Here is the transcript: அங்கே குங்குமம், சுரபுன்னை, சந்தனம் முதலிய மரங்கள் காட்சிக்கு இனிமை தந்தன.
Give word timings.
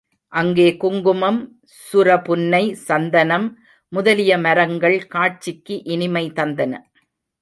அங்கே 0.33 0.77
குங்குமம், 0.77 1.37
சுரபுன்னை, 1.81 2.63
சந்தனம் 2.87 3.47
முதலிய 3.91 4.37
மரங்கள் 4.37 5.07
காட்சிக்கு 5.07 5.83
இனிமை 5.83 6.25
தந்தன. 6.31 6.73